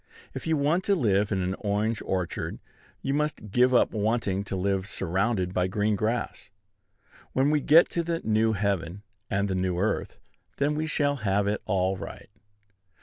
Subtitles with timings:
[0.33, 2.57] If you want to live in an orange orchard,
[3.03, 6.49] you must give up wanting to live surrounded by green grass.
[7.33, 10.17] When we get to the new heaven and the new earth,
[10.57, 12.31] then we shall have it all right.